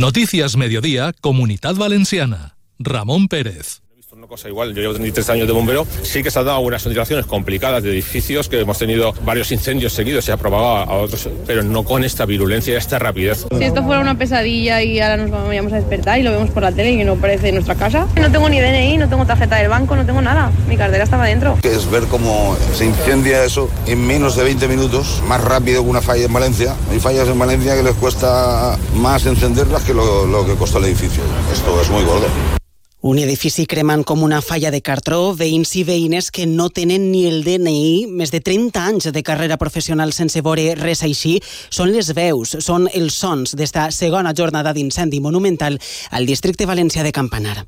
[0.00, 2.56] Noticias Mediodía, Comunidad Valenciana.
[2.78, 3.82] Ramón Pérez.
[4.20, 6.82] Una cosa igual, yo llevo 33 años de bombero, sí que se han dado algunas
[6.82, 11.26] situaciones complicadas de edificios, que hemos tenido varios incendios seguidos, se ha probado a otros,
[11.46, 13.46] pero no con esta virulencia y esta rapidez.
[13.56, 16.62] Si esto fuera una pesadilla y ahora nos vamos a despertar y lo vemos por
[16.62, 18.06] la tele y no parece nuestra casa.
[18.20, 20.52] No tengo ni DNI, no tengo tarjeta del banco, no tengo nada.
[20.68, 21.56] Mi cartera estaba dentro.
[21.62, 25.88] Que es ver cómo se incendia eso en menos de 20 minutos, más rápido que
[25.88, 26.74] una falla en Valencia.
[26.90, 30.84] Hay fallas en Valencia que les cuesta más encenderlas que lo, lo que costó el
[30.84, 31.22] edificio.
[31.50, 32.59] Esto es muy gordo.
[33.00, 37.22] Un edifici cremant com una falla de cartró, veïns i veïnes que no tenen ni
[37.30, 41.38] el DNI, més de 30 anys de carrera professional sense veure res així,
[41.72, 45.80] són les veus, són els sons d'esta segona jornada d'incendi monumental
[46.12, 47.62] al districte valencià de Campanar.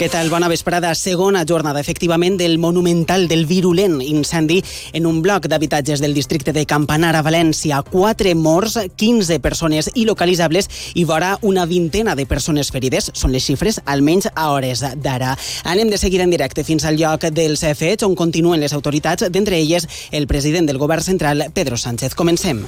[0.00, 0.30] Què tal?
[0.32, 0.94] Bona vesprada.
[0.96, 4.62] Segona jornada, efectivament, del monumental, del virulent incendi
[4.96, 7.82] en un bloc d'habitatges del districte de Campanar a València.
[7.84, 13.10] Quatre morts, 15 persones il·localitzables i vora una vintena de persones ferides.
[13.12, 15.34] Són les xifres, almenys a hores d'ara.
[15.68, 19.60] Anem de seguida en directe fins al lloc dels fets, on continuen les autoritats, d'entre
[19.60, 19.84] elles
[20.16, 22.16] el president del govern central, Pedro Sánchez.
[22.16, 22.64] Comencem.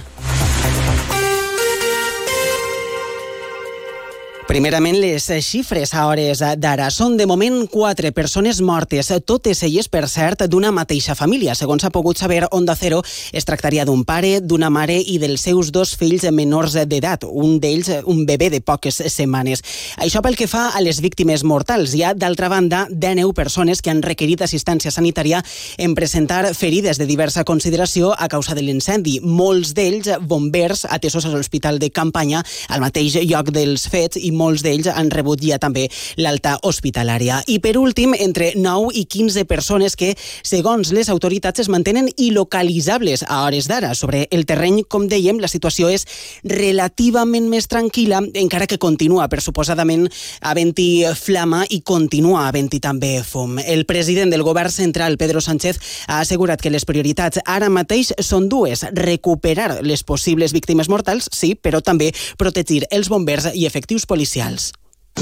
[4.52, 10.02] Primerament, les xifres a hores d'ara són de moment quatre persones mortes, totes elles, per
[10.12, 11.54] cert, d'una mateixa família.
[11.56, 12.98] Segons s'ha pogut saber Onda Cero,
[13.32, 17.88] es tractaria d'un pare, d'una mare i dels seus dos fills menors d'edat, un d'ells
[18.04, 19.64] un bebè de poques setmanes.
[20.04, 21.96] Això pel que fa a les víctimes mortals.
[21.96, 25.40] Hi ha, d'altra banda, 19 persones que han requerit assistència sanitària
[25.78, 29.16] en presentar ferides de diversa consideració a causa de l'incendi.
[29.24, 34.64] Molts d'ells bombers atesos a l'Hospital de Campanya, al mateix lloc dels fets, i molts
[34.66, 35.88] d'ells han rebut ja també
[36.20, 37.40] l'alta hospitalària.
[37.46, 40.12] I per últim, entre 9 i 15 persones que,
[40.42, 43.94] segons les autoritats, es mantenen il·localitzables a hores d'ara.
[43.98, 46.06] Sobre el terreny, com dèiem, la situació és
[46.48, 50.08] relativament més tranquil·la, encara que continua, pressuposadament,
[50.42, 53.58] havent-hi flama i continua havent-hi també fum.
[53.62, 55.78] El president del govern central, Pedro Sánchez,
[56.08, 58.84] ha assegurat que les prioritats ara mateix són dues.
[58.96, 64.31] Recuperar les possibles víctimes mortals, sí, però també protegir els bombers i efectius policials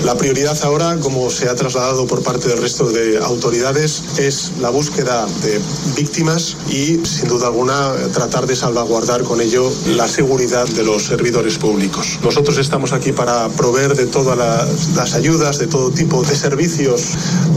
[0.04, 4.71] La prioridad ahora, como se ha trasladado por parte del resto de autoridades, es la
[4.71, 5.60] búsqueda de
[5.97, 11.59] víctimas y, sin duda alguna, tratar de salvaguardar con ello la seguridad de los servidores
[11.59, 12.19] públicos.
[12.22, 14.38] Nosotros estamos aquí para proveer de todas
[14.94, 17.03] las ayudas, de todo tipo de servicios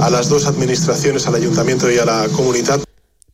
[0.01, 2.81] a las dos administraciones, al ayuntamiento y a la comunidad.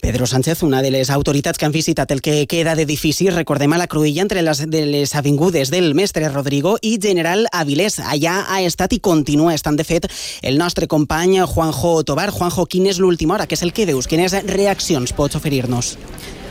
[0.01, 3.79] Pedro Sánchez, una de les autoritats que han visitat el que queda d'edifici, recordem a
[3.81, 7.99] la Cruïlla entre les, de les avingudes del Mestre Rodrigo i General Avilés.
[7.99, 10.07] Allà ha estat i continua estant, de fet,
[10.41, 12.31] el nostre company Juanjo Tobar.
[12.31, 13.47] Juanjo, quina és l'última hora?
[13.47, 14.07] Què és el que veus?
[14.07, 15.97] Quines reaccions pots oferir-nos?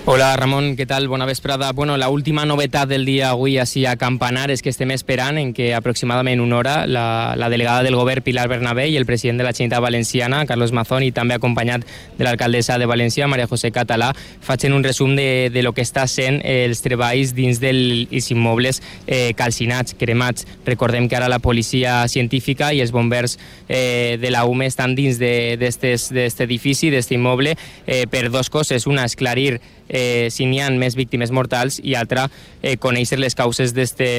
[0.05, 1.07] Hola Ramon, què tal?
[1.09, 1.73] Bona vesprada.
[1.73, 5.51] Bueno, la última novetat del dia avui així a Campanar és que estem esperant en
[5.53, 9.45] que aproximadament una hora la, la delegada del govern Pilar Bernabé i el president de
[9.45, 11.85] la Generalitat Valenciana, Carlos Mazón, i també acompanyat
[12.17, 16.07] de l'alcaldessa de València, Maria José Català, facin un resum de, de lo que està
[16.09, 20.47] sent els treballs dins dels immobles eh, calcinats, cremats.
[20.65, 23.37] Recordem que ara la policia científica i els bombers
[23.69, 28.89] eh, de la UME estan dins d'aquest edifici, d'aquest immoble, eh, per dos coses.
[28.89, 29.98] Una, esclarir eh,
[30.31, 32.29] si n'hi ha més víctimes mortals i altra,
[32.63, 34.11] eh, conèixer les causes d'este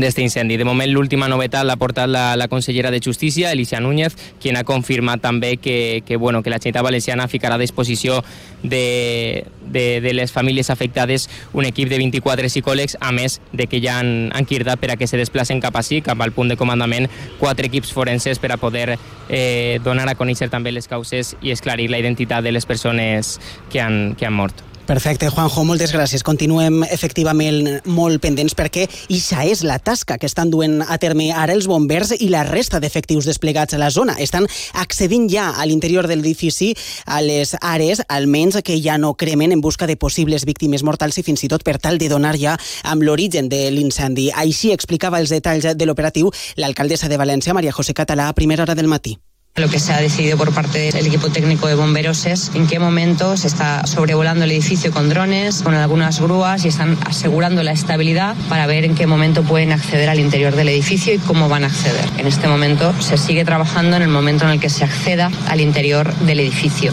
[0.00, 0.56] d'este incendi.
[0.56, 4.64] De moment, l'última novetat l'ha portat la, la consellera de Justícia, Alicia Núñez, qui ha
[4.64, 8.22] confirmat també que, que, bueno, que la Generalitat Valenciana ficarà a disposició
[8.62, 13.80] de, de, de les famílies afectades un equip de 24 psicòlegs, a més de que
[13.80, 16.60] ja han, han quirdat per a que se desplacen cap així, cap al punt de
[16.60, 17.08] comandament,
[17.40, 21.90] quatre equips forenses per a poder eh, donar a conèixer també les causes i esclarir
[21.90, 23.38] la identitat de les persones
[23.72, 24.75] que han, que han mort.
[24.86, 26.22] Perfecte, Juanjo, moltes gràcies.
[26.22, 31.56] Continuem efectivament molt pendents perquè ixa és la tasca que estan duent a terme ara
[31.56, 34.14] els bombers i la resta d'efectius desplegats a la zona.
[34.22, 34.46] Estan
[34.78, 36.70] accedint ja a l'interior de l'edifici
[37.04, 41.26] a les àrees, almenys que ja no cremen en busca de possibles víctimes mortals i
[41.26, 42.54] fins i tot per tal de donar ja
[42.86, 44.30] amb l'origen de l'incendi.
[44.30, 46.30] Així explicava els detalls de l'operatiu
[46.62, 49.18] l'alcaldessa de València, Maria José Català, a primera hora del matí.
[49.56, 52.78] Lo que se ha decidido por parte del equipo técnico de bomberos es en qué
[52.78, 57.72] momento se está sobrevolando el edificio con drones, con algunas grúas y están asegurando la
[57.72, 61.64] estabilidad para ver en qué momento pueden acceder al interior del edificio y cómo van
[61.64, 62.04] a acceder.
[62.18, 65.62] En este momento se sigue trabajando en el momento en el que se acceda al
[65.62, 66.92] interior del edificio.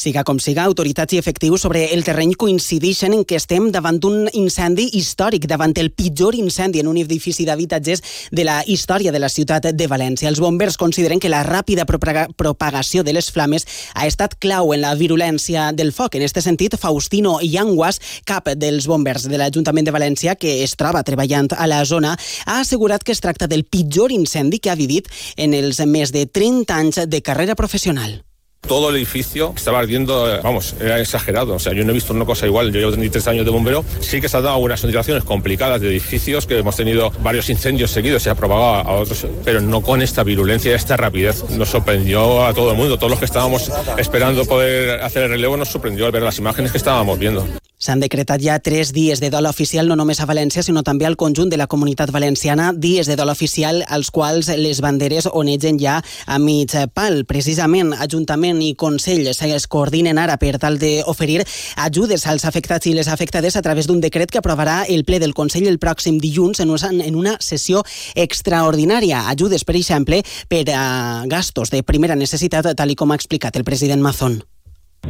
[0.00, 4.30] Siga com siga, autoritats i efectius sobre el terreny coincideixen en que estem davant d'un
[4.32, 8.00] incendi històric, davant el pitjor incendi en un edifici d'habitatges
[8.32, 10.30] de la història de la ciutat de València.
[10.30, 14.94] Els bombers consideren que la ràpida propagació de les flames ha estat clau en la
[14.96, 16.16] virulència del foc.
[16.16, 21.04] En aquest sentit, Faustino Llanguas, cap dels bombers de l'Ajuntament de València, que es troba
[21.04, 22.16] treballant a la zona,
[22.46, 26.24] ha assegurat que es tracta del pitjor incendi que ha vivit en els més de
[26.24, 28.22] 30 anys de carrera professional.
[28.66, 31.54] Todo el edificio estaba ardiendo, vamos, era exagerado.
[31.54, 32.72] O sea, yo no he visto una cosa igual.
[32.72, 33.84] Yo llevo 33 años de bombero.
[34.00, 37.90] Sí que se han dado algunas situaciones complicadas de edificios, que hemos tenido varios incendios
[37.90, 41.42] seguidos, se ha probado a otros, pero no con esta virulencia y esta rapidez.
[41.50, 42.96] Nos sorprendió a todo el mundo.
[42.96, 46.70] Todos los que estábamos esperando poder hacer el relevo nos sorprendió al ver las imágenes
[46.70, 47.46] que estábamos viendo.
[47.80, 51.16] S'han decretat ja tres dies de dol oficial no només a València, sinó també al
[51.16, 55.94] conjunt de la comunitat valenciana, dies de dol oficial als quals les banderes onegen ja
[56.26, 57.24] a mig pal.
[57.24, 61.40] Precisament, Ajuntament i Consell es coordinen ara per tal d'oferir
[61.80, 65.32] ajudes als afectats i les afectades a través d'un decret que aprovarà el ple del
[65.32, 66.68] Consell el pròxim dilluns en
[67.16, 67.80] una, sessió
[68.14, 69.24] extraordinària.
[69.32, 70.20] Ajudes, per exemple,
[70.52, 74.42] per a gastos de primera necessitat, tal com ha explicat el president Mazón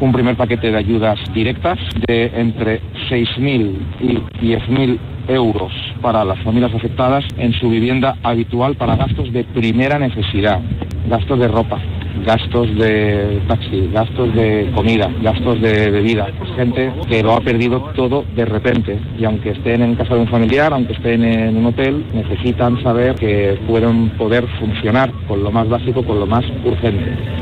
[0.00, 1.78] un primer paquete de ayudas directas
[2.08, 4.14] de entre 6.000 y
[4.44, 4.98] 10.000
[5.28, 10.60] euros para las familias afectadas en su vivienda habitual para gastos de primera necesidad,
[11.08, 11.78] gastos de ropa,
[12.24, 16.28] gastos de taxi, gastos de comida, gastos de bebida.
[16.56, 20.28] Gente que lo ha perdido todo de repente y aunque estén en casa de un
[20.28, 25.68] familiar, aunque estén en un hotel, necesitan saber que pueden poder funcionar con lo más
[25.68, 27.39] básico, con lo más urgente.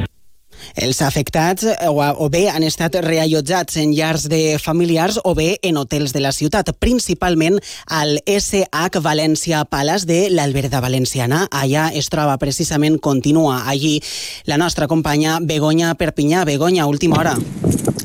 [0.79, 5.81] Els afectats o, o bé han estat reallotjats en llars de familiars o bé en
[5.81, 7.59] hotels de la ciutat, principalment
[7.91, 11.47] al SH València Palace de l'Alberda Valenciana.
[11.51, 13.99] Allà es troba precisament, continua allí
[14.47, 16.45] la nostra companya Begoña Perpinyà.
[16.47, 17.35] Begoña, última hora.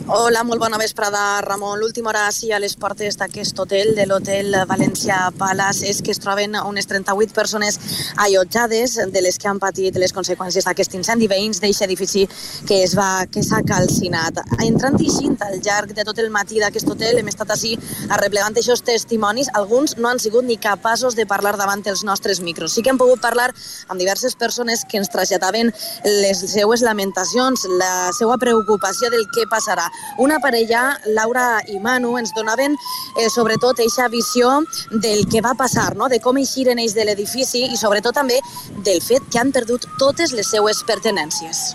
[0.06, 1.80] Hola, molt bona vesprada, Ramon.
[1.80, 6.20] L'última hora sí a les portes d'aquest hotel, de l'hotel València Palace, és que es
[6.20, 7.78] troben unes 38 persones
[8.20, 12.26] allotjades de les que han patit les conseqüències d'aquest incendi veïns d'aquest edifici
[12.68, 14.42] que es va que s'ha calcinat.
[14.66, 17.72] Entrant i eixint al llarg de tot el matí d'aquest hotel hem estat així
[18.10, 19.54] arreplegant aquests testimonis.
[19.56, 22.76] Alguns no han sigut ni capaços de parlar davant els nostres micros.
[22.76, 23.54] Sí que hem pogut parlar
[23.88, 25.72] amb diverses persones que ens traslladaven
[26.20, 29.93] les seues lamentacions, la seva preocupació del què passarà.
[30.18, 34.60] Una parella, Laura i Manu, ens donaven eh, sobretot eixa visió
[34.92, 36.10] del que va passar, no?
[36.10, 38.40] de com eixiren ells de l'edifici i sobretot també
[38.86, 41.74] del fet que han perdut totes les seues pertenències.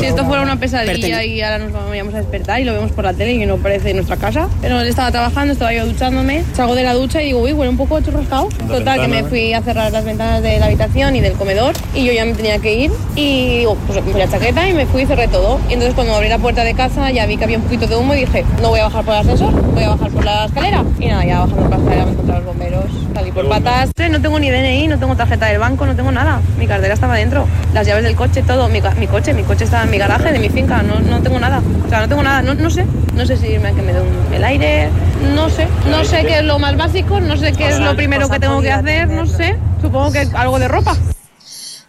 [0.00, 3.04] Si esto fuera una pesadilla y ahora nos vamos a despertar y lo vemos por
[3.04, 4.48] la tele y no parece nuestra casa.
[4.60, 7.70] Pero él estaba trabajando, estaba yo duchándome, salgo de la ducha y digo, uy, huele
[7.70, 8.48] un poco churrascado.
[8.68, 12.04] Total, que me fui a cerrar las ventanas de la habitación y del comedor y
[12.04, 14.86] yo ya me tenía que ir y digo, pues me puse la chaqueta y me
[14.86, 15.60] fui y cerré todo.
[15.68, 17.96] Y entonces cuando abrí la puerta de casa ya vi que había un poquito de
[17.96, 20.44] humo y dije, no voy a bajar por el ascensor, voy a bajar por la
[20.46, 20.84] escalera.
[20.98, 22.84] Y nada, ya bajando por la escalera me encontré los bomberos,
[23.14, 23.90] salí por patas.
[24.10, 26.40] No tengo ni DNI, no tengo tarjeta del banco, no tengo nada.
[26.58, 29.84] Mi cartera estaba dentro, las llaves del coche, todo, mi, mi coche, mi coche estaba
[29.84, 31.62] en mi garaje de mi finca no, no tengo nada.
[31.86, 32.84] O sea, no tengo nada, no, no sé.
[33.14, 34.02] No sé si irme a que me dé
[34.34, 34.88] el aire,
[35.34, 35.68] no sé.
[35.88, 38.60] No sé qué es lo más básico, no sé qué es lo primero que tengo
[38.60, 39.56] que hacer, no sé.
[39.80, 40.96] Supongo que algo de ropa.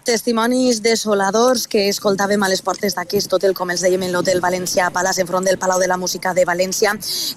[0.05, 4.91] Testimonis desoladors que escoltàvem a les portes d'aquest hotel, com els dèiem en l'hotel València
[4.93, 6.91] Palace, enfront del Palau de la Música de València,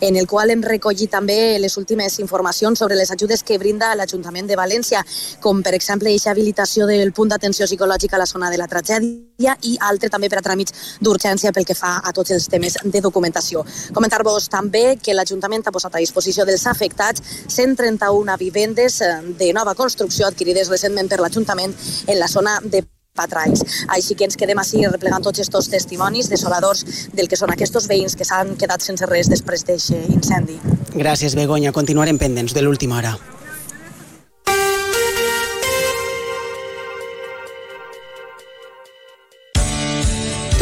[0.05, 4.51] en el qual hem recollit també les últimes informacions sobre les ajudes que brinda l'Ajuntament
[4.51, 5.01] de València,
[5.41, 9.57] com per exemple aquesta habilitació del punt d'atenció psicològica a la zona de la tragèdia
[9.65, 13.01] i altre també per a tràmits d'urgència pel que fa a tots els temes de
[13.01, 13.65] documentació.
[13.97, 19.01] Comentar-vos també que l'Ajuntament ha posat a disposició dels afectats 131 vivendes
[19.41, 21.73] de nova construcció adquirides recentment per l'Ajuntament
[22.05, 22.85] en la zona de
[23.19, 23.65] Patrais.
[23.95, 26.85] Així que ens quedem així replegant tots aquests testimonis desoladors
[27.15, 30.61] del que són aquests veïns que s'han quedat sense res després d'aquest incendi.
[30.95, 31.75] Gràcies, Begoña.
[31.75, 33.17] Continuarem pendents de l'última hora.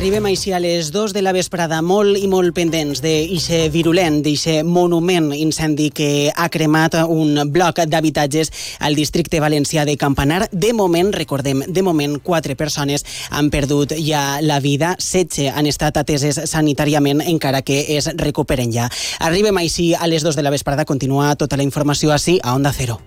[0.00, 4.62] Arribem així a les 2 de la vesprada, molt i molt pendents d'eixe virulent, d'eixe
[4.64, 8.48] monument incendi que ha cremat un bloc d'habitatges
[8.80, 10.48] al districte valencià de Campanar.
[10.52, 16.00] De moment, recordem, de moment, quatre persones han perdut ja la vida, 16 han estat
[16.00, 18.88] ateses sanitàriament, encara que es recuperen ja.
[19.20, 22.72] Arribem així a les 2 de la vesprada, continua tota la informació així a Onda
[22.72, 23.02] Cero.